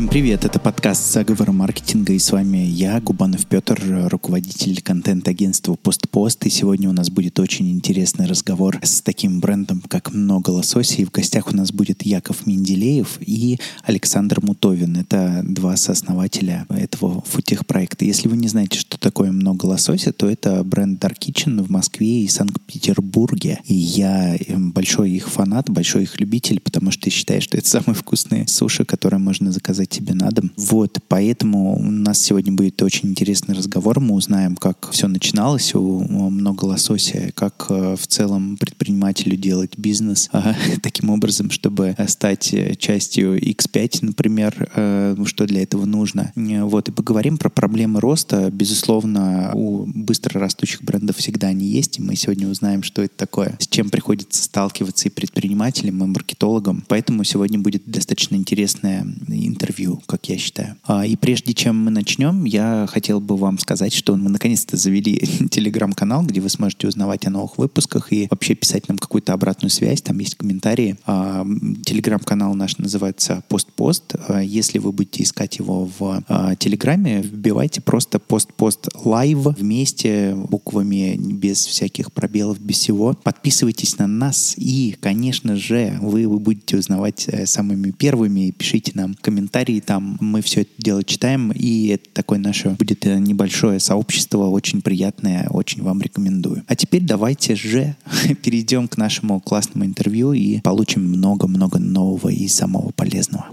[0.00, 6.46] Всем привет, это подкаст «Заговор маркетинга» и с вами я, Губанов Петр, руководитель контент-агентства «Постпост».
[6.46, 11.02] И сегодня у нас будет очень интересный разговор с таким брендом, как «Много лосося».
[11.02, 14.96] И в гостях у нас будет Яков Менделеев и Александр Мутовин.
[14.96, 18.06] Это два сооснователя этого футех-проекта.
[18.06, 22.22] Если вы не знаете, что такое «Много лосося», то это бренд Dark Kitchen в Москве
[22.22, 23.58] и Санкт-Петербурге.
[23.66, 27.94] И я эм, большой их фанат, большой их любитель, потому что считаю, что это самые
[27.94, 30.50] вкусные суши, которые можно заказать тебе на дом.
[30.56, 34.00] Вот, поэтому у нас сегодня будет очень интересный разговор.
[34.00, 36.00] Мы узнаем, как все начиналось у
[36.30, 40.30] много лосося, как э, в целом предпринимателю делать бизнес
[40.82, 46.32] таким образом, чтобы стать частью X5, например, э, что для этого нужно.
[46.36, 48.50] Вот, и поговорим про проблемы роста.
[48.50, 53.56] Безусловно, у быстро растущих брендов всегда они есть, и мы сегодня узнаем, что это такое,
[53.58, 56.84] с чем приходится сталкиваться и предпринимателям, и маркетологам.
[56.88, 59.69] Поэтому сегодня будет достаточно интересная интервью,
[60.06, 60.76] как я считаю.
[60.84, 65.18] А, и прежде чем мы начнем, я хотел бы вам сказать, что мы наконец-то завели
[65.50, 70.02] телеграм-канал, где вы сможете узнавать о новых выпусках и вообще писать нам какую-то обратную связь.
[70.02, 70.96] Там есть комментарии.
[71.06, 71.46] А,
[71.84, 74.14] телеграм-канал наш называется «Пост-пост».
[74.28, 76.22] А, если вы будете искать его в
[76.58, 83.14] Телеграме, вбивайте просто «Пост-пост live» вместе, буквами, без всяких пробелов, без всего.
[83.14, 88.50] Подписывайтесь на нас и, конечно же, вы, вы будете узнавать э, самыми первыми.
[88.50, 90.16] Пишите нам комментарии комментарии там.
[90.20, 95.48] Мы все это дело читаем, и это такое наше будет э, небольшое сообщество, очень приятное,
[95.50, 96.62] очень вам рекомендую.
[96.66, 97.94] А теперь давайте же
[98.42, 103.46] перейдем к нашему классному интервью и получим много-много нового и самого полезного.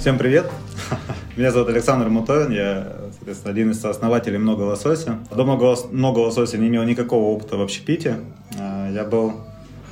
[0.00, 0.50] Всем привет!
[1.36, 5.18] Меня зовут Александр Мутовин, я, соответственно, один из основателей «Много лосося».
[5.30, 8.16] До «Много, много лосося» не имел никакого опыта в общепите.
[8.58, 9.34] А, я был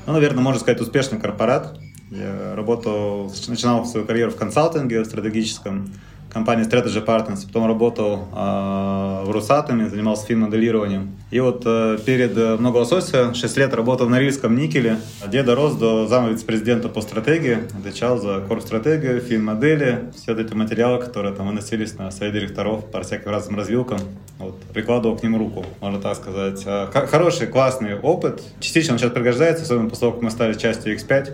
[0.06, 1.78] ну, наверное, можно сказать, успешный корпорат.
[2.10, 5.92] Я работал, начинал свою карьеру в консалтинге в стратегическом
[6.36, 11.16] компании Strategy Partners, потом работал э, в Русатоме, занимался финмоделированием.
[11.30, 15.76] И вот э, перед э, много лосося 6 лет работал на Рильском никеле, где дорос
[15.76, 21.94] до зама вице-президента по стратегии, отвечал за корп-стратегию, финмодели, все эти материалы, которые там выносились
[21.96, 23.98] на совет директоров по всяким разным развилкам.
[24.38, 26.62] Вот, прикладывал к ним руку, можно так сказать.
[26.66, 28.42] Э, хороший, классный опыт.
[28.60, 31.32] Частично он сейчас пригождается, особенно после того, как мы стали частью X5.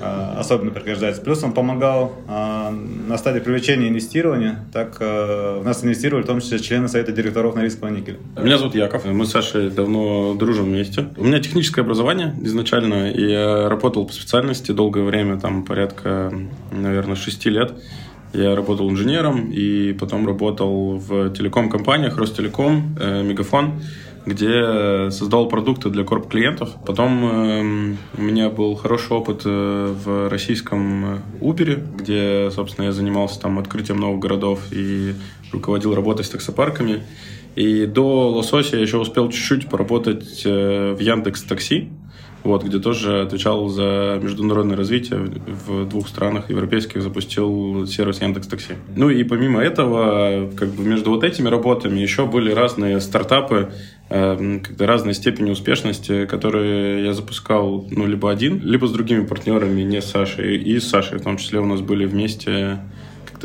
[0.00, 1.22] Э, особенно пригождается.
[1.22, 2.70] Плюс он помогал э,
[3.08, 7.54] на стадии привлечения инвестирования, так э, в нас инвестировали в том числе члены Совета директоров
[7.54, 8.18] Норильского никеля.
[8.36, 11.08] Меня зовут Яков, мы с Сашей давно дружим вместе.
[11.16, 16.32] У меня техническое образование изначально, и я работал по специальности долгое время, там порядка,
[16.70, 17.72] наверное, шести лет.
[18.32, 23.80] Я работал инженером и потом работал в телеком-компаниях, Ростелеком, э, Мегафон
[24.26, 26.70] где создал продукты для корп-клиентов.
[26.84, 33.40] Потом э, у меня был хороший опыт э, в российском Uber, где, собственно, я занимался
[33.40, 35.14] там открытием новых городов и
[35.52, 37.04] руководил работой с таксопарками.
[37.54, 41.88] И до Лосося я еще успел чуть-чуть поработать э, в Яндекс Такси,
[42.46, 45.20] вот, где тоже отвечал за международное развитие
[45.66, 48.74] в двух странах европейских, запустил сервис Яндекс Такси.
[48.94, 53.95] Ну и помимо этого, как бы между вот этими работами еще были разные стартапы, э,
[54.08, 60.00] когда разные степени успешности, которые я запускал, ну, либо один, либо с другими партнерами, не
[60.00, 62.80] с Сашей, и с Сашей в том числе у нас были вместе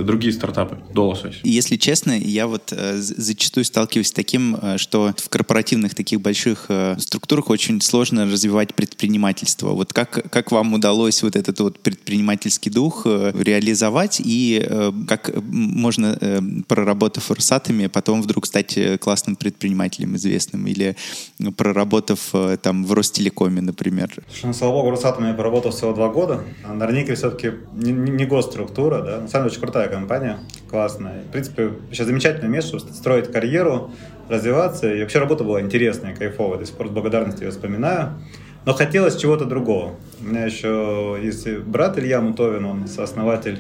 [0.01, 1.39] как-то другие стартапы до лосось.
[1.44, 6.66] Если честно, я вот э, зачастую сталкиваюсь с таким, э, что в корпоративных таких больших
[6.69, 9.69] э, структурах очень сложно развивать предпринимательство.
[9.69, 15.31] Вот как, как вам удалось вот этот вот предпринимательский дух э, реализовать и э, как
[15.51, 20.95] можно, э, проработав Росатами, потом вдруг стать э, классным предпринимателем известным или
[21.57, 24.09] проработав э, там в Ростелекоме, например?
[24.29, 26.44] Слушай, ну, слава богу, Росатом я поработал всего два года.
[26.68, 31.22] Норникель все-таки не, не госструктура, да, на самом деле очень крутая компания, классная.
[31.22, 33.91] В принципе, сейчас замечательное место, чтобы строить карьеру,
[34.29, 34.91] развиваться.
[34.91, 36.60] И вообще работа была интересная, кайфовая.
[36.60, 38.13] До сих пор с благодарностью ее вспоминаю.
[38.66, 39.95] Но хотелось чего-то другого.
[40.19, 43.60] У меня еще есть брат Илья Мутовин, он сооснователь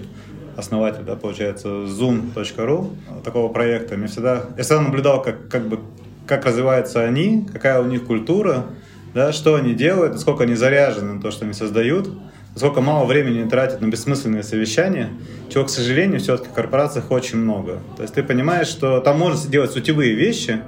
[0.57, 2.89] основатель, да, получается, zoom.ru,
[3.23, 3.97] такого проекта.
[3.97, 5.79] Мне всегда, я всегда наблюдал, как, как бы,
[6.27, 8.65] как развиваются они, какая у них культура,
[9.13, 12.09] да, что они делают, насколько они заряжены на то, что они создают
[12.55, 15.09] сколько мало времени тратят на бессмысленные совещания,
[15.49, 17.79] чего, к сожалению, все-таки в корпорациях очень много.
[17.95, 20.61] То есть ты понимаешь, что там можно делать сутевые вещи,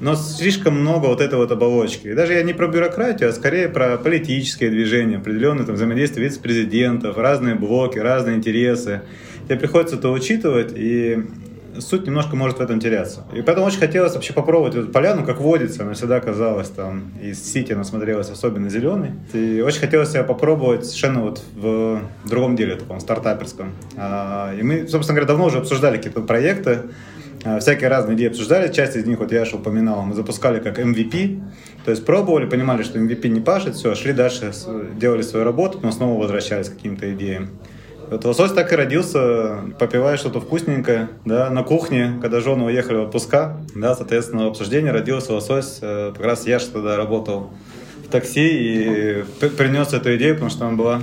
[0.00, 2.08] но слишком много вот этой вот оболочки.
[2.08, 7.16] И даже я не про бюрократию, а скорее про политические движения, определенные там, взаимодействие вице-президентов,
[7.16, 9.02] разные блоки, разные интересы.
[9.46, 11.24] Тебе приходится это учитывать, и
[11.78, 13.24] суть немножко может в этом теряться.
[13.32, 17.42] И поэтому очень хотелось вообще попробовать эту поляну, как водится, она всегда казалась там, из
[17.42, 19.12] Сити она смотрелась особенно зеленой.
[19.32, 23.72] И очень хотелось себя попробовать совершенно вот в другом деле, таком стартаперском.
[23.96, 26.82] А, и мы, собственно говоря, давно уже обсуждали какие-то проекты,
[27.44, 30.78] а, всякие разные идеи обсуждали, часть из них, вот я же упоминал, мы запускали как
[30.78, 31.42] MVP,
[31.84, 34.52] то есть пробовали, понимали, что MVP не пашет, все, шли дальше,
[34.96, 37.50] делали свою работу, но снова возвращались к каким-то идеям.
[38.12, 43.02] Вот лосось так и родился, попивая что-то вкусненькое, да, на кухне, когда жены уехали в
[43.04, 45.78] отпуска, да, соответственно, в обсуждении родился лосось.
[45.80, 47.52] Э, как раз я тогда работал
[48.06, 49.24] в такси и
[49.56, 51.00] принес эту идею, потому что она была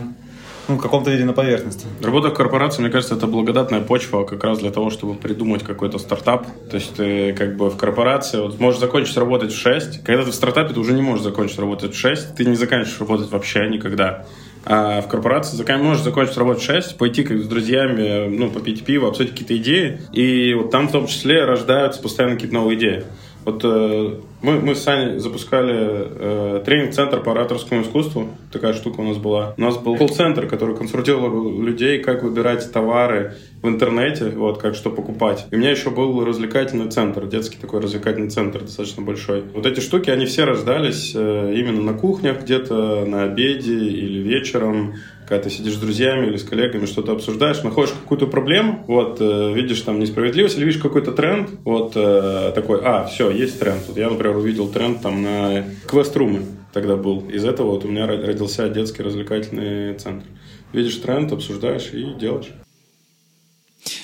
[0.68, 1.88] ну, в каком-то виде на поверхности.
[2.00, 5.98] Работа в корпорации, мне кажется, это благодатная почва как раз для того, чтобы придумать какой-то
[5.98, 6.46] стартап.
[6.70, 10.04] То есть ты как бы в корпорации вот, можешь закончить работать в 6.
[10.04, 12.36] Когда ты в стартапе, ты уже не можешь закончить работать в 6.
[12.36, 14.28] Ты не заканчиваешь работать вообще никогда.
[14.66, 19.08] А в корпорации можешь закончить работу в 6, пойти как с друзьями, ну, попить пиво,
[19.08, 20.02] обсудить какие-то идеи.
[20.12, 23.04] И вот там в том числе рождаются постоянно какие-то новые идеи.
[23.46, 28.30] Вот э, мы, мы с Саней запускали э, тренинг-центр по ораторскому искусству.
[28.52, 29.54] Такая штука у нас была.
[29.58, 34.90] У нас был колл-центр, который консультировал людей, как выбирать товары в интернете, вот, как что
[34.90, 35.46] покупать.
[35.52, 39.44] И у меня еще был развлекательный центр, детский такой развлекательный центр, достаточно большой.
[39.54, 44.96] Вот эти штуки, они все рождались э, именно на кухнях где-то, на обеде или вечером
[45.30, 49.54] когда ты сидишь с друзьями или с коллегами, что-то обсуждаешь, находишь какую-то проблему, вот, э,
[49.54, 53.80] видишь там несправедливость или видишь какой-то тренд, вот, э, такой, а, все, есть тренд.
[53.88, 57.30] Вот я, например, увидел тренд там на квест-румы тогда был.
[57.30, 60.26] Из этого вот у меня родился детский развлекательный центр.
[60.72, 62.52] Видишь тренд, обсуждаешь и делаешь.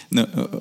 [0.09, 0.59] Ну, э,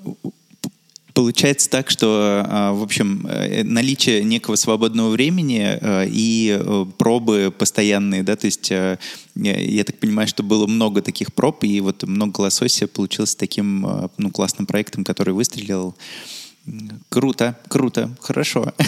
[1.15, 6.61] Получается так, что, а, в общем, э, наличие некого свободного времени э, и
[6.99, 12.03] пробы постоянные, да, то есть я так понимаю, что было много таких проб, и вот
[12.03, 15.95] много лосося получилось таким ну, классным проектом, который выстрелил.
[17.09, 18.73] Круто, круто, хорошо.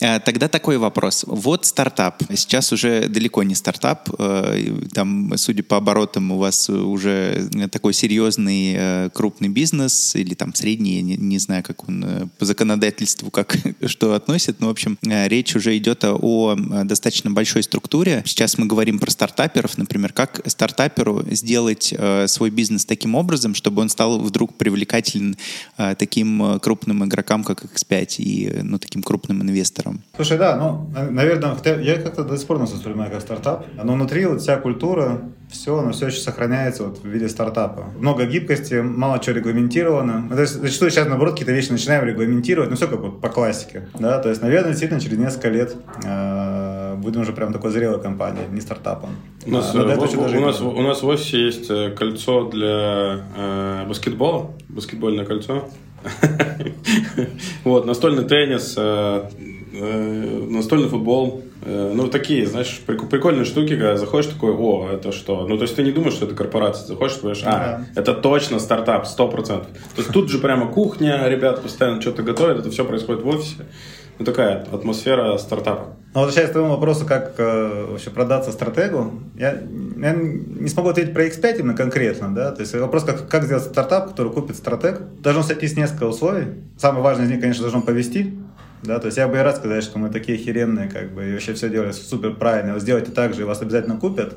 [0.00, 1.24] А, тогда такой вопрос.
[1.26, 2.22] Вот стартап.
[2.32, 4.08] Сейчас уже далеко не стартап.
[4.18, 10.54] Э, там, судя по оборотам, у вас уже такой серьезный э, крупный бизнес или там
[10.54, 13.56] средний, я не, не знаю, как он э, по законодательству как
[13.86, 14.60] что относит.
[14.60, 16.54] Но, в общем, речь уже идет о
[16.84, 18.22] достаточно большой структуре.
[18.24, 19.78] Сейчас мы говорим про стартаперов.
[19.78, 21.92] Например, как стартаперу сделать
[22.26, 25.36] свой бизнес таким образом, чтобы он стал вдруг привлекателен
[25.76, 30.00] таким крупным игрокам, как X5 и ну, таким крупным инвесторам?
[30.16, 34.26] Слушай, да, ну, наверное, я как-то до сих пор нас воспринимаю как стартап, но внутри
[34.26, 35.20] вот вся культура,
[35.50, 37.86] все, оно все еще сохраняется вот в виде стартапа.
[37.98, 40.26] Много гибкости, мало чего регламентировано.
[40.28, 43.28] Ну, то есть, зачастую сейчас, наоборот, какие-то вещи начинаем регламентировать, ну, все как вот по
[43.28, 48.00] классике, да, то есть, наверное, действительно, через несколько лет э, будем уже прям такой зрелой
[48.00, 49.10] компанией, не стартапом.
[49.46, 53.86] У нас, а, в, у, нас, у нас в офисе есть э, кольцо для э,
[53.88, 55.68] баскетбола, баскетбольное кольцо.
[57.64, 59.28] Вот, настольный теннис, э,
[59.72, 61.42] э, настольный футбол.
[61.62, 65.46] Э, ну, такие, знаешь, прикольные штуки, когда заходишь такой, о, это что?
[65.46, 69.06] Ну, то есть ты не думаешь, что это корпорация, заходишь говоришь, а, это точно стартап,
[69.06, 69.68] сто процентов.
[69.94, 73.66] То есть тут же прямо кухня, ребята постоянно что-то готовят, это все происходит в офисе
[74.18, 75.96] ну, такая атмосфера стартапа.
[76.14, 79.60] Ну, возвращаясь к твоему вопросу, как э, вообще продаться стратегу, я,
[79.96, 83.64] я не смогу ответить про X5 именно конкретно, да, то есть вопрос, как, как сделать
[83.64, 86.46] стартап, который купит стратег, должен сойтись несколько условий.
[86.78, 88.38] Самое важное из них, конечно, должно повести,
[88.82, 91.32] да, то есть я бы и рад сказать, что мы такие херенные, как бы, и
[91.32, 94.36] вообще все делали супер правильно, вы сделаете так же, и вас обязательно купят.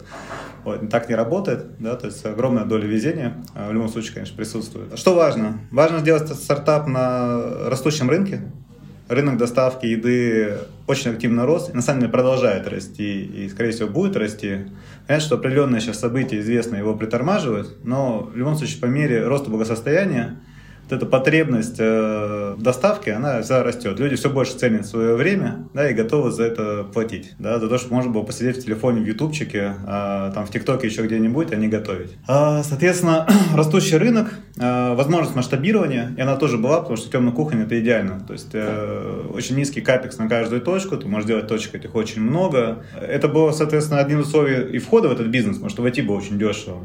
[0.64, 4.38] Вот, так не работает, да, то есть огромная доля везения а, в любом случае, конечно,
[4.38, 4.98] присутствует.
[4.98, 5.60] Что важно?
[5.72, 8.42] Важно сделать стартап на растущем рынке,
[9.12, 13.90] рынок доставки еды очень активно рос, и на самом деле продолжает расти, и, скорее всего,
[13.90, 14.68] будет расти.
[15.06, 19.50] Понятно, что определенные сейчас события известные его притормаживают, но в любом случае по мере роста
[19.50, 20.40] благосостояния
[20.92, 24.00] вот эта потребность э, доставки, она всегда растет.
[24.00, 27.78] Люди все больше ценят свое время, да, и готовы за это платить, да, за то,
[27.78, 31.56] что можно было посидеть в телефоне в ютубчике, э, там в тиктоке еще где-нибудь, а
[31.56, 32.12] не готовить.
[32.28, 37.64] А, соответственно, растущий рынок, э, возможность масштабирования, и она тоже была, потому что темная кухня
[37.64, 38.20] это идеально.
[38.20, 42.22] То есть э, очень низкий капекс на каждую точку, ты можешь делать точек этих очень
[42.22, 42.84] много.
[43.00, 46.18] Это было, соответственно, одним из условий и входа в этот бизнес, потому что войти было
[46.18, 46.82] очень дешево.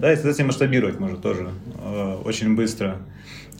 [0.00, 2.96] Да, и, соответственно, масштабировать можно тоже э, очень быстро.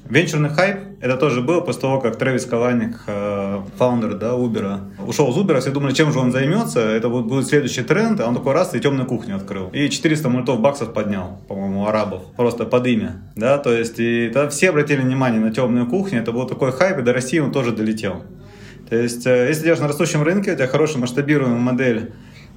[0.09, 5.31] Венчурный хайп, это тоже было после того, как Трэвис Каланик, э, фаундер да, Uber, ушел
[5.31, 8.35] из Uber, все думали, чем же он займется, это вот будет следующий тренд, а он
[8.35, 9.69] такой раз и темную кухню открыл.
[9.69, 13.23] И 400 мультов баксов поднял, по-моему, арабов, просто под имя.
[13.37, 17.01] Да, то есть, и тогда все обратили внимание на темную кухню, это был такой хайп,
[17.01, 18.23] и до России он тоже долетел.
[18.89, 22.13] То есть, э, если держишь на растущем рынке, у тебя хорошая масштабируемая модель,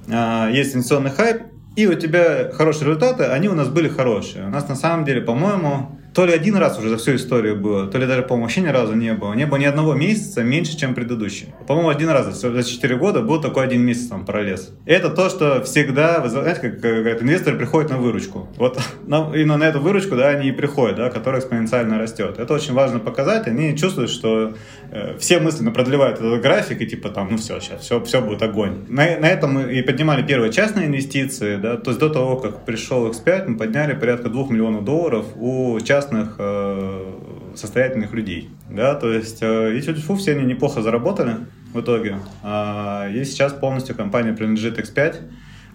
[0.08, 1.42] э, есть инвестиционный хайп,
[1.76, 4.46] и у тебя хорошие результаты, они у нас были хорошие.
[4.46, 7.88] У нас на самом деле, по-моему, то ли один раз уже за всю историю было,
[7.88, 9.34] то ли даже, по-моему, вообще ни разу не было.
[9.34, 11.48] Не было ни одного месяца меньше, чем предыдущий.
[11.66, 14.72] По-моему, один раз за 4 года был такой один месяц там пролез.
[14.86, 18.48] И это то, что всегда, вы знаете, как, как инвесторы приходят на выручку.
[18.56, 22.38] Вот именно на эту выручку, да, они и приходят, да, которая экспоненциально растет.
[22.38, 23.48] Это очень важно показать.
[23.48, 24.54] Они чувствуют, что
[24.92, 28.42] э, все мысленно продлевают этот график и типа там, ну все, сейчас все, все будет
[28.42, 28.84] огонь.
[28.88, 32.64] На, на этом мы и поднимали первые частные инвестиции, да, то есть до того, как
[32.64, 37.12] пришел X5, мы подняли порядка 2 миллионов долларов у частных э,
[37.54, 41.36] состоятельных людей, да, то есть э, и фу все они неплохо заработали
[41.72, 42.18] в итоге.
[42.42, 45.16] А, и сейчас полностью компания принадлежит X5,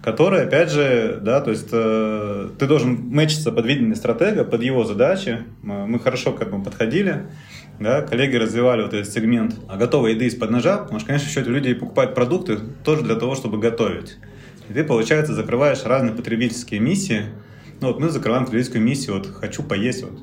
[0.02, 4.84] которая, опять же, да, то есть э, ты должен мэчиться под видение стратега, под его
[4.84, 5.44] задачи.
[5.62, 7.26] Мы, хорошо к этому подходили.
[7.78, 11.72] Да, коллеги развивали вот этот сегмент готовой еды из-под ножа, потому что, конечно, еще люди
[11.72, 14.18] покупают продукты тоже для того, чтобы готовить.
[14.68, 17.24] И ты, получается, закрываешь разные потребительские миссии.
[17.80, 20.20] Ну вот мы закрываем потребительскую миссию, вот хочу поесть вот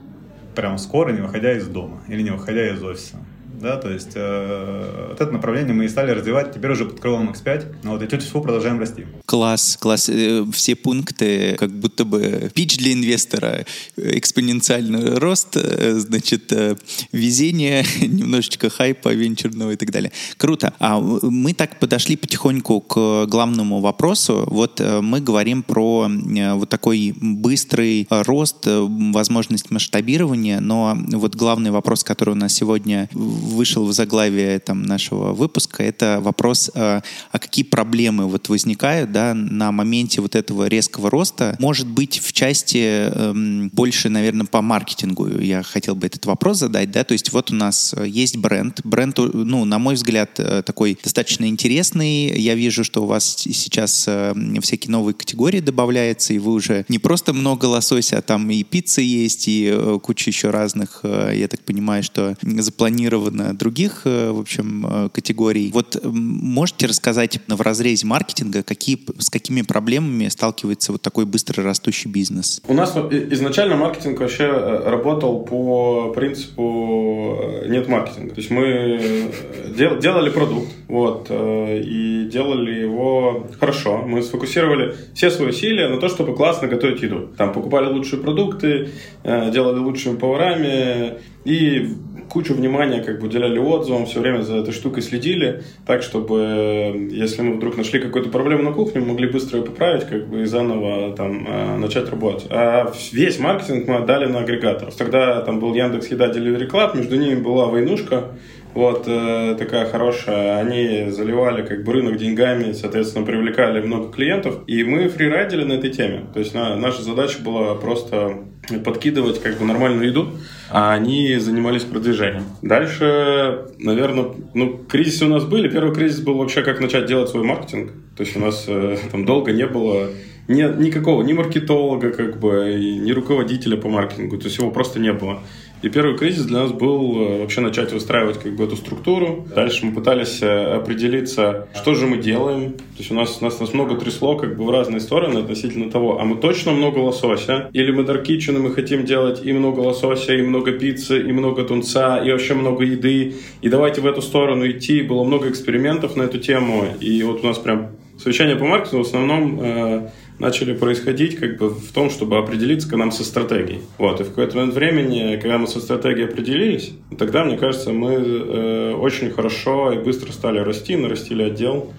[0.55, 3.17] прямо скоро, не выходя из дома или не выходя из офиса
[3.59, 7.29] да, то есть э, вот это направление мы и стали развивать, теперь уже под крылом
[7.29, 9.05] X5, но вот и чуть продолжаем расти.
[9.25, 16.51] Класс, класс, э, все пункты, как будто бы пич для инвестора, экспоненциальный рост, э, значит,
[16.51, 16.75] э,
[17.11, 20.11] везение, немножечко хайпа венчурного и так далее.
[20.37, 20.73] Круто.
[20.79, 24.43] А мы так подошли потихоньку к главному вопросу.
[24.47, 31.71] Вот э, мы говорим про э, вот такой быстрый рост, возможность масштабирования, но вот главный
[31.71, 33.09] вопрос, который у нас сегодня
[33.47, 37.01] вышел в заглавие там, нашего выпуска, это вопрос, э,
[37.31, 41.55] а какие проблемы вот возникают да, на моменте вот этого резкого роста.
[41.59, 46.91] Может быть, в части эм, больше, наверное, по маркетингу я хотел бы этот вопрос задать.
[46.91, 47.03] Да?
[47.03, 48.81] То есть вот у нас есть бренд.
[48.83, 52.39] Бренд, ну, на мой взгляд, э, такой достаточно интересный.
[52.39, 56.99] Я вижу, что у вас сейчас э, всякие новые категории добавляются, и вы уже не
[56.99, 62.03] просто много лосося, а там и пицца есть, и куча еще разных, я так понимаю,
[62.03, 65.71] что запланировано на других, э, в общем, э, категорий.
[65.73, 72.09] Вот можете рассказать в разрезе маркетинга, какие, с какими проблемами сталкивается вот такой быстро растущий
[72.09, 72.61] бизнес?
[72.67, 78.33] У нас изначально маркетинг вообще э, работал по принципу нет маркетинга.
[78.33, 79.31] То есть мы
[79.75, 84.03] делали продукт, вот, и делали его хорошо.
[84.05, 87.29] Мы сфокусировали все свои усилия на то, чтобы классно готовить еду.
[87.37, 88.89] Там покупали лучшие продукты,
[89.23, 91.17] делали лучшими поварами,
[91.47, 91.95] и
[92.29, 97.41] кучу внимания как бы уделяли отзывам, все время за этой штукой следили, так, чтобы если
[97.41, 100.45] мы вдруг нашли какую-то проблему на кухне, мы могли быстро ее поправить, как бы и
[100.45, 102.47] заново там э, начать работать.
[102.49, 104.95] А весь маркетинг мы отдали на агрегаторов.
[104.95, 108.31] Тогда там был Яндекс Еда Delivery Club, между ними была войнушка,
[108.77, 110.59] вот э, такая хорошая.
[110.59, 115.89] Они заливали как бы рынок деньгами, соответственно, привлекали много клиентов, и мы фрирайдили на этой
[115.89, 116.25] теме.
[116.31, 118.43] То есть на, наша задача была просто
[118.83, 120.31] подкидывать как бы нормальную еду,
[120.69, 122.43] а они занимались продвижением.
[122.61, 125.69] Дальше, наверное, ну, кризисы у нас были.
[125.69, 127.91] Первый кризис был вообще, как начать делать свой маркетинг.
[128.15, 130.09] То есть у нас э, там долго не было
[130.47, 134.37] ни, никакого, ни маркетолога, как бы, ни руководителя по маркетингу.
[134.37, 135.41] То есть его просто не было.
[135.83, 139.45] И первый кризис для нас был э, вообще начать выстраивать как бы эту структуру.
[139.53, 142.73] Дальше мы пытались э, определиться, что же мы делаем.
[142.73, 145.91] То есть у нас, у нас, нас много трясло как бы в разные стороны относительно
[145.91, 147.69] того, а мы точно много лосося?
[147.73, 151.31] Или мы Dark Kitchen, и мы хотим делать и много лосося, и много пиццы, и
[151.31, 153.35] много тунца, и вообще много еды.
[153.61, 155.03] И давайте в эту сторону идти.
[155.03, 156.85] Было много экспериментов на эту тему.
[156.99, 161.69] И вот у нас прям совещание по маркетингу в основном э, начали происходить как бы
[161.69, 163.81] в том, чтобы определиться к нам со стратегией.
[163.97, 168.13] Вот, и в какой-то момент времени, когда мы со стратегией определились, тогда, мне кажется, мы
[168.13, 171.91] э, очень хорошо и быстро стали расти, нарастили отдел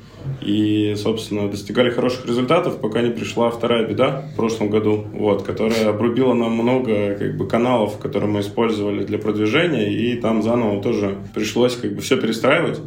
[0.42, 5.88] и, собственно, достигали хороших результатов, пока не пришла вторая беда в прошлом году, вот, которая
[5.88, 11.16] обрубила нам много как бы, каналов, которые мы использовали для продвижения, и там заново тоже
[11.34, 12.80] пришлось как бы все перестраивать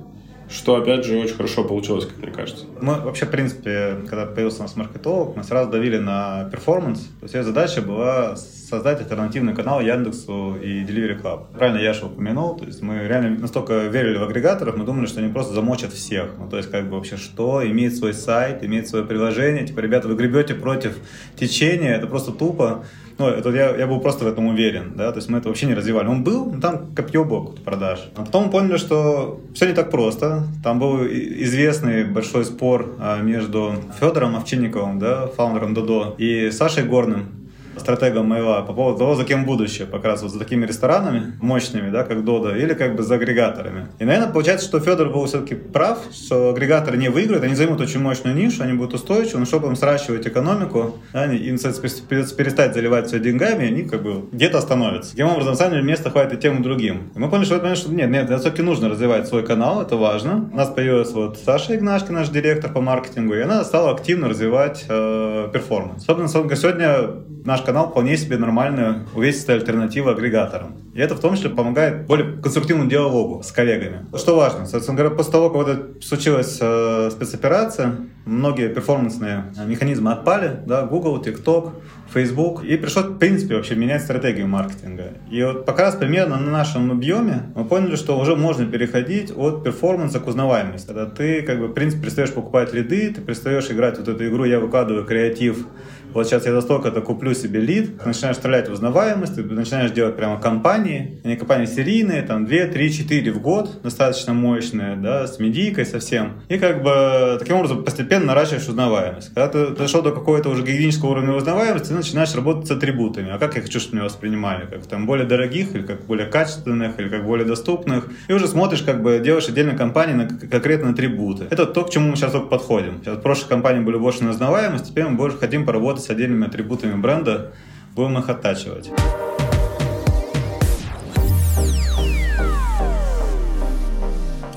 [0.52, 2.66] что, опять же, очень хорошо получилось, как мне кажется.
[2.82, 7.00] Мы вообще, в принципе, когда появился у нас маркетолог, мы сразу давили на перформанс.
[7.20, 11.58] То есть ее задача была создать альтернативный канал Яндексу и Delivery Club.
[11.58, 15.32] Правильно Яша упомянул, то есть мы реально настолько верили в агрегаторов, мы думали, что они
[15.32, 16.32] просто замочат всех.
[16.38, 20.08] Ну, то есть как бы вообще что, имеет свой сайт, имеет свое приложение, типа, ребята,
[20.08, 20.98] вы гребете против
[21.36, 22.86] течения, это просто тупо.
[23.22, 25.68] Ну, это я, я был просто в этом уверен, да, то есть мы это вообще
[25.68, 26.08] не развивали.
[26.08, 28.00] Он был, но там копье было продаж.
[28.16, 30.48] А потом поняли, что все не так просто.
[30.64, 37.41] Там был известный большой спор а, между Федором Овчинниковым, да, фаундером Додо, и Сашей Горным,
[37.78, 41.90] стратегом Мейла по поводу того, за кем будущее, как раз вот за такими ресторанами мощными,
[41.90, 43.88] да, как Дода, или как бы за агрегаторами.
[44.00, 48.00] И, наверное, получается, что Федор был все-таки прав, что агрегаторы не выиграют, они займут очень
[48.00, 53.20] мощную нишу, они будут устойчивы, но чтобы им сращивать экономику, да, им перестать заливать все
[53.20, 55.12] деньгами, они как бы где-то остановятся.
[55.12, 57.12] Таким образом, деле, места хватит и тем, и другим.
[57.16, 60.50] И мы поняли, что, это, что нет, нет, все-таки нужно развивать свой канал, это важно.
[60.52, 64.86] У нас появилась вот Саша Игнашки, наш директор по маркетингу, и она стала активно развивать
[64.88, 66.06] э, перформанс.
[66.06, 70.76] Собственно, сегодня наш канал вполне себе нормальная, увесистая альтернатива агрегаторам.
[70.94, 74.06] И это в том числе помогает более конструктивному диалогу с коллегами.
[74.16, 80.86] Что важно, собственно говоря, после того, как случилась э, спецоперация, многие перформансные механизмы отпали, да,
[80.86, 81.72] Google, TikTok,
[82.14, 85.14] Facebook, и пришлось, в принципе, вообще менять стратегию маркетинга.
[85.30, 89.64] И вот пока раз примерно на нашем объеме мы поняли, что уже можно переходить от
[89.64, 90.88] перформанса к узнаваемости.
[90.88, 94.44] Когда ты, как бы, в принципе, перестаешь покупать лиды, ты перестаешь играть вот эту игру,
[94.44, 95.66] я выкладываю креатив
[96.14, 100.40] вот сейчас я за столько-то куплю себе лид, начинаешь стрелять узнаваемость, ты начинаешь делать прямо
[100.40, 105.86] компании, они компании серийные, там 2, 3, 4 в год, достаточно мощные, да, с медийкой
[105.86, 106.42] совсем.
[106.50, 109.34] И как бы таким образом постепенно наращиваешь узнаваемость.
[109.34, 113.32] Когда ты дошел до какого-то уже гигиенического уровня узнаваемости, ты начинаешь работать с атрибутами.
[113.32, 114.66] А как я хочу, чтобы меня воспринимали?
[114.66, 118.08] Как там более дорогих, или как более качественных, или как более доступных.
[118.28, 121.46] И уже смотришь, как бы делаешь отдельные компании на конкретные атрибуты.
[121.50, 123.02] Это то, к чему мы сейчас только подходим.
[123.02, 126.48] Сейчас в прошлых компаниях были больше на узнаваемость, теперь мы больше хотим поработать с отдельными
[126.48, 127.54] атрибутами бренда,
[127.96, 128.92] будем их оттачивать.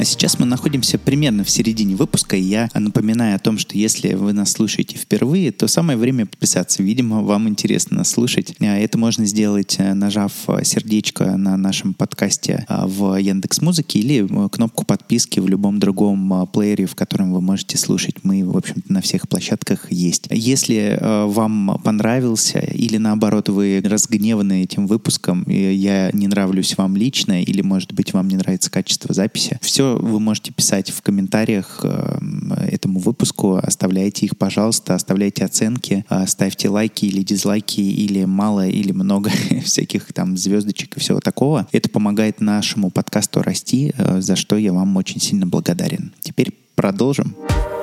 [0.05, 4.13] А сейчас мы находимся примерно в середине выпуска, и я напоминаю о том, что если
[4.13, 6.83] вы нас слушаете впервые, то самое время подписаться.
[6.83, 8.55] Видимо, вам интересно нас слушать.
[8.61, 13.99] А это можно сделать, э, нажав э, сердечко на нашем подкасте а, в Яндекс Музыке
[13.99, 18.17] или э, кнопку подписки в любом другом плеере, в котором вы можете слушать.
[18.25, 20.27] Мы, в общем-то, на всех площадках есть.
[20.29, 27.63] Если вам понравился или наоборот вы разгневаны этим выпуском, я не нравлюсь вам лично или,
[27.63, 32.19] может быть, вам не нравится качество записи, все вы можете писать в комментариях э,
[32.71, 33.57] этому выпуску.
[33.57, 39.31] Оставляйте их, пожалуйста, оставляйте оценки, э, ставьте лайки или дизлайки, или мало, или много
[39.65, 41.67] всяких там звездочек и всего такого.
[41.73, 46.13] Это помогает нашему подкасту расти, э, за что я вам очень сильно благодарен.
[46.21, 47.35] Теперь продолжим.
[47.35, 47.74] Продолжим.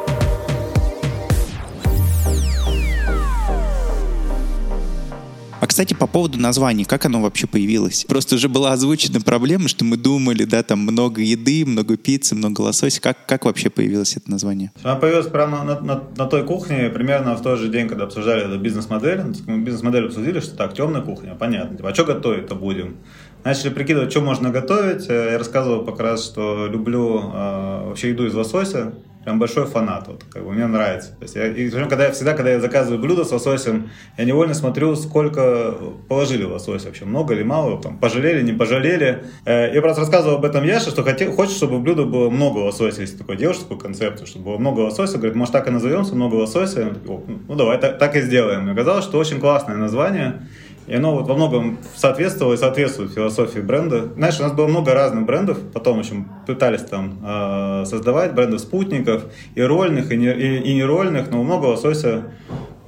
[5.72, 8.04] Кстати, по поводу названия, как оно вообще появилось?
[8.04, 12.60] Просто уже была озвучена проблема, что мы думали, да, там много еды, много пиццы, много
[12.60, 13.00] лосося.
[13.00, 14.74] Как, как вообще появилось это название?
[14.84, 18.58] Оно появилось прямо на, на, на той кухне, примерно в тот же день, когда обсуждали
[18.58, 19.22] бизнес-модель.
[19.48, 21.78] Мы бизнес-модель обсудили, что так, темная кухня, понятно.
[21.78, 22.98] Типа, а что готовить-то будем?
[23.46, 25.08] Начали прикидывать, что можно готовить.
[25.08, 28.92] Я рассказывал как раз, что люблю э, вообще еду из лосося
[29.24, 30.08] прям большой фанат.
[30.08, 31.12] Вот, как бы, мне нравится.
[31.12, 34.54] То есть я, и, когда я, всегда, когда я заказываю блюдо с лососем, я невольно
[34.54, 35.76] смотрю, сколько
[36.08, 37.06] положили лосось вообще.
[37.06, 39.24] Много или мало, там, пожалели, не пожалели.
[39.46, 42.60] Э, я просто рассказывал об этом Яше, что хотел, хочет, чтобы в блюдо было много
[42.60, 45.18] лосося, если такое делаешь, такую концепцию, чтобы было много лосося.
[45.18, 46.94] Говорит, может, так и назовемся, много лосося.
[47.06, 48.68] Ну, давай, так, так и сделаем.
[48.68, 50.42] И оказалось, что очень классное название.
[50.92, 54.10] И оно вот во многом соответствовало и соответствует философии бренда.
[54.18, 59.24] Знаешь, у нас было много разных брендов, потом еще пытались там э, создавать брендов спутников,
[59.56, 62.24] и рольных, и, не, и, и нерольных, но много лосося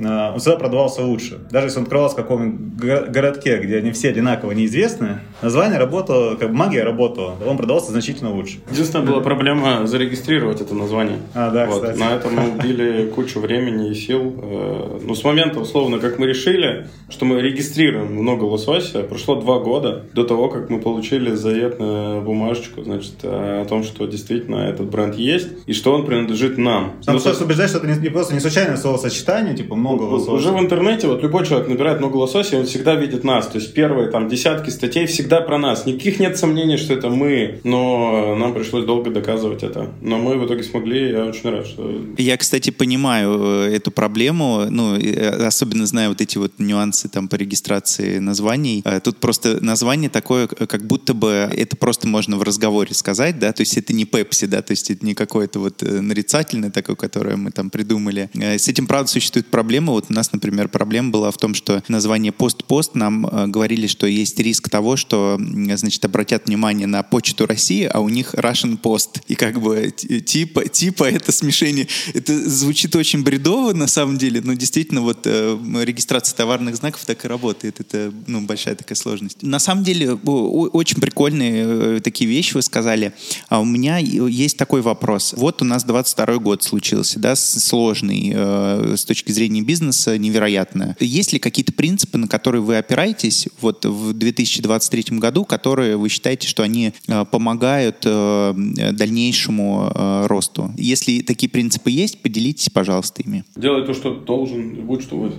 [0.06, 1.40] он всегда продавался лучше.
[1.52, 2.74] Даже если он открывался в каком-нибудь
[3.10, 8.32] городке, где они все одинаково неизвестны, название работало, как бы магия работала, он продавался значительно
[8.32, 8.60] лучше.
[8.72, 11.20] Единственная была проблема зарегистрировать это название.
[11.34, 11.82] А, да, вот.
[11.82, 12.00] кстати.
[12.00, 14.36] На это мы убили кучу времени и сил.
[14.42, 19.60] Э, ну, с момента, условно, как мы решили, что мы регистрируем много лосося, прошло два
[19.60, 24.90] года до того, как мы получили заветную бумажечку, значит, э, о том, что действительно этот
[24.90, 26.94] бренд есть и что он принадлежит нам.
[27.06, 30.32] Там ну, убеждать, что это не, не просто не случайное словосочетание, типа много лосося.
[30.32, 33.48] Уже в интернете вот любой человек набирает много лосося, он всегда видит нас.
[33.48, 35.86] То есть первые там десятки статей всегда про нас.
[35.86, 39.92] Никаких нет сомнений, что это мы, но нам пришлось долго доказывать это.
[40.02, 42.02] Но мы в итоге смогли, я очень рад, что...
[42.18, 47.28] Я, кстати, понимаю э, эту проблему, ну, э, особенно знаю вот эти вот нюансы там
[47.28, 48.82] по регистрации названий.
[48.86, 53.52] Э, тут просто название такое, как будто бы это просто можно в разговоре сказать, да,
[53.54, 57.36] то есть это не Пепси, да, то есть это не какое-то вот нарицательное такое, которое
[57.36, 58.30] мы там придумали.
[58.34, 59.94] С этим, правда, существует проблема, проблема.
[59.94, 64.06] Вот у нас, например, проблема была в том, что название «Пост-пост» нам э, говорили, что
[64.06, 69.22] есть риск того, что, значит, обратят внимание на почту России, а у них Russian Post.
[69.28, 71.88] И как бы типа, типа это смешение.
[72.14, 77.26] Это звучит очень бредово на самом деле, но действительно вот э, регистрация товарных знаков так
[77.26, 77.80] и работает.
[77.80, 79.42] Это ну, большая такая сложность.
[79.42, 83.14] На самом деле очень прикольные э, такие вещи вы сказали.
[83.50, 85.34] А у меня есть такой вопрос.
[85.36, 90.96] Вот у нас 22 год случился, да, сложный э, с точки зрения бизнеса невероятная.
[91.00, 96.48] Есть ли какие-то принципы, на которые вы опираетесь вот в 2023 году, которые вы считаете,
[96.48, 98.54] что они э, помогают э,
[98.92, 100.72] дальнейшему э, росту?
[100.78, 103.44] Если такие принципы есть, поделитесь, пожалуйста, ими.
[103.56, 105.36] Делай то, что должен, будь что будет.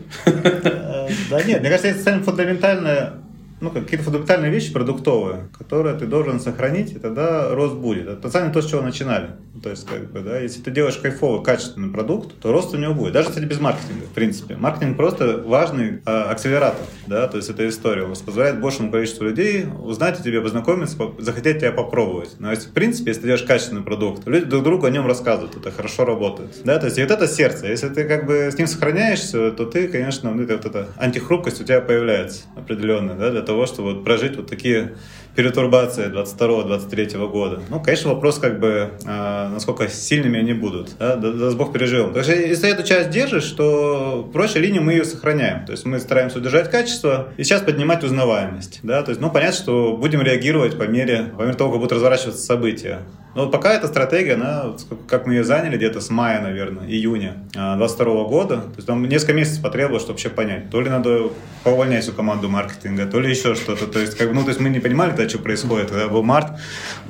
[1.30, 3.23] Да нет, мне кажется, это самое фундаментальное
[3.64, 8.08] ну, какие-то фундаментальные вещи продуктовые, которые ты должен сохранить, и тогда рост будет.
[8.08, 9.30] Это самое то, с чего начинали.
[9.62, 12.92] То есть, как бы, да, если ты делаешь кайфовый, качественный продукт, то рост у него
[12.92, 13.12] будет.
[13.12, 14.56] Даже, кстати, без маркетинга, в принципе.
[14.56, 18.02] Маркетинг просто важный э, акселератор, да, то есть это история.
[18.02, 22.36] Он позволяет большему количеству людей узнать о тебе, познакомиться, захотеть тебя попробовать.
[22.38, 25.56] Но если, в принципе, если ты делаешь качественный продукт, люди друг другу о нем рассказывают,
[25.56, 26.50] это хорошо работает.
[26.64, 27.68] Да, то есть и вот это сердце.
[27.68, 31.60] Если ты как бы с ним сохраняешься, то ты, конечно, ну, это, вот эта антихрупкость
[31.60, 34.94] у тебя появляется определенная, да, для того, чтобы вот прожить вот такие
[35.34, 37.60] перетурбации 22-23 года.
[37.68, 40.96] Ну, конечно, вопрос как бы, э, насколько сильными они будут.
[40.98, 42.08] Да, да, да Бог переживем.
[42.08, 45.66] Потому что если эту часть держишь, то проще линию мы ее сохраняем.
[45.66, 48.80] То есть мы стараемся удержать качество и сейчас поднимать узнаваемость.
[48.82, 49.02] Да?
[49.02, 52.42] То есть, ну, понятно, что будем реагировать по мере, по мере того, как будут разворачиваться
[52.42, 53.00] события.
[53.34, 54.74] Но пока эта стратегия, она,
[55.08, 59.32] как мы ее заняли где-то с мая, наверное, июня 22 года, то есть там несколько
[59.32, 61.30] месяцев потребовалось, чтобы вообще понять, то ли надо
[61.64, 63.86] поувольнять всю команду маркетинга, то ли еще что-то.
[63.86, 65.90] То есть, как, ну, то есть мы не понимали, тогда, что происходит.
[65.90, 66.52] Когда был март,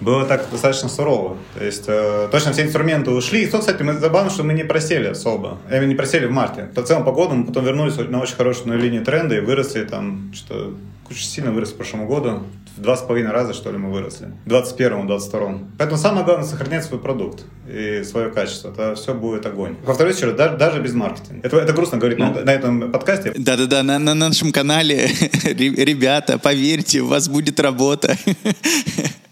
[0.01, 1.37] было так достаточно сурово.
[1.59, 3.43] То есть э, точно все инструменты ушли.
[3.43, 5.59] И, кстати, мы забавно, что мы не просели особо.
[5.71, 6.69] Мы не просели в марте.
[6.75, 10.75] По целому погоду мы потом вернулись на очень хорошую линию тренда и выросли там, что
[11.11, 12.43] очень сильно вырос к прошлому году.
[12.77, 14.33] В два с половиной раза, что ли, мы выросли.
[14.47, 15.73] В 21-м, 22-м.
[15.79, 18.71] Поэтому самое главное сохранять свой продукт и свое качество.
[18.71, 19.77] Это все будет огонь.
[19.87, 21.47] Повторюсь еще раз, даже, даже без маркетинга.
[21.47, 23.33] Это, это грустно говорить ну, на, на этом подкасте.
[23.37, 25.07] Да-да-да, на, на нашем канале,
[25.45, 28.17] ребята, поверьте, у вас будет работа.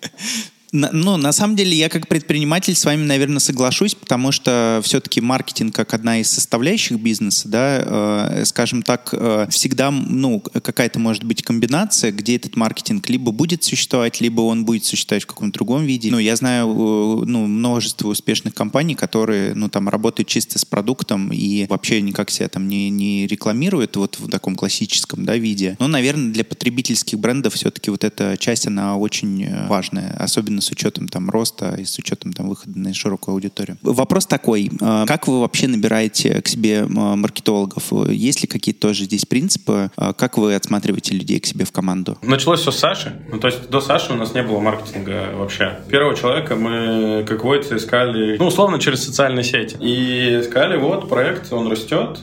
[0.73, 5.75] Ну, на самом деле, я как предприниматель с вами, наверное, соглашусь, потому что все-таки маркетинг
[5.75, 11.43] как одна из составляющих бизнеса, да, э, скажем так, э, всегда, ну, какая-то может быть
[11.43, 16.11] комбинация, где этот маркетинг либо будет существовать, либо он будет существовать в каком-то другом виде.
[16.11, 21.31] Ну, я знаю, э, ну, множество успешных компаний, которые, ну, там, работают чисто с продуктом
[21.35, 25.77] и вообще никак себя там не, не рекламируют вот в таком классическом, да, виде.
[25.79, 30.71] Но, наверное, для потребительских брендов все-таки вот эта часть, она очень э, важная, особенно с
[30.71, 33.77] учетом там роста и с учетом там выхода на широкую аудиторию.
[33.83, 37.93] Вопрос такой, э, как вы вообще набираете к себе э, маркетологов?
[38.09, 39.91] Есть ли какие-то тоже здесь принципы?
[39.97, 42.19] Э, как вы отсматриваете людей к себе в команду?
[42.23, 43.21] Началось все с Саши.
[43.31, 45.81] Ну, то есть до Саши у нас не было маркетинга вообще.
[45.89, 49.77] Первого человека мы, как водится, искали, ну, условно, через социальные сети.
[49.81, 52.19] И искали, вот, проект, он растет,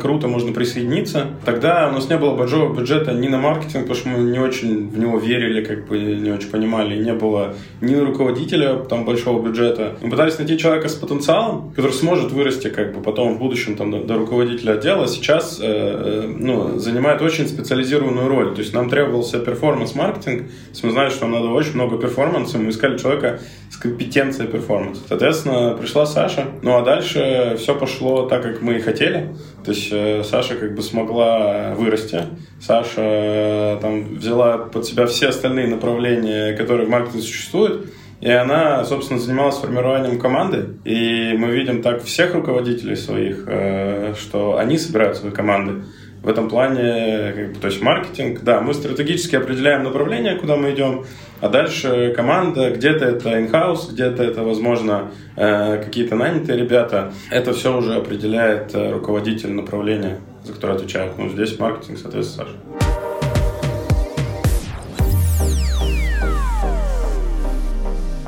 [0.00, 1.28] круто, можно присоединиться.
[1.44, 4.88] Тогда у нас не было большого бюджета ни на маркетинг, потому что мы не очень
[4.88, 9.42] в него верили, как бы не очень понимали, и не было ни руководителя там большого
[9.42, 9.96] бюджета.
[10.00, 13.90] Мы пытались найти человека с потенциалом, который сможет вырасти как бы потом в будущем там
[13.90, 15.06] до, до руководителя отдела.
[15.06, 18.54] Сейчас э, э, ну, занимает очень специализированную роль.
[18.54, 20.50] То есть нам требовался перформанс-маркетинг.
[20.82, 22.58] Мы знали, что нам надо очень много перформанса.
[22.58, 25.02] Мы искали человека с компетенцией перформанса.
[25.08, 26.46] Соответственно, пришла Саша.
[26.62, 29.34] Ну а дальше все пошло так, как мы и хотели.
[29.64, 32.22] То есть э, Саша как бы смогла вырасти.
[32.60, 37.73] Саша э, там взяла под себя все остальные направления, которые в маркетинге существуют.
[38.20, 40.76] И она, собственно, занималась формированием команды.
[40.84, 45.84] И мы видим так всех руководителей своих, э, что они собирают свои команды.
[46.22, 51.04] В этом плане, то есть маркетинг, да, мы стратегически определяем направление, куда мы идем,
[51.42, 57.12] а дальше команда, где-то это in-house, где-то это, возможно, э, какие-то нанятые ребята.
[57.30, 61.12] Это все уже определяет руководитель направления, за которое отвечает.
[61.18, 62.93] Ну, здесь маркетинг, соответственно, Саша.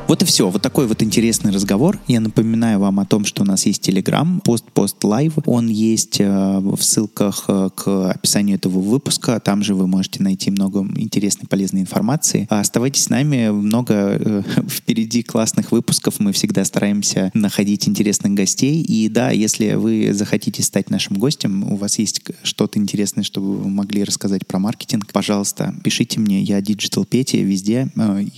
[0.09, 0.49] Вот и все.
[0.49, 1.99] Вот такой вот интересный разговор.
[2.07, 5.33] Я напоминаю вам о том, что у нас есть Telegram, пост-пост live.
[5.47, 9.41] Он есть э, в ссылках э, к описанию этого выпуска.
[9.41, 12.47] Там же вы можете найти много интересной, полезной информации.
[12.51, 13.49] А оставайтесь с нами.
[13.49, 16.21] Много э, впереди классных выпусков.
[16.21, 18.83] Мы всегда стараемся находить интересных гостей.
[18.83, 23.69] И да, если вы захотите стать нашим гостем, у вас есть что-то интересное, чтобы вы
[23.69, 26.43] могли рассказать про маркетинг, пожалуйста, пишите мне.
[26.43, 27.89] Я Digital Петя везде.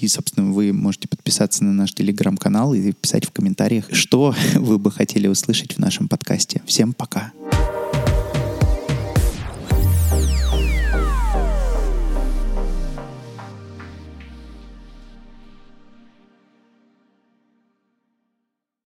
[0.00, 4.78] И, собственно, вы можете подписаться подписываться на наш телеграм-канал и писать в комментариях, что вы
[4.78, 6.62] бы хотели услышать в нашем подкасте.
[6.66, 7.32] Всем пока!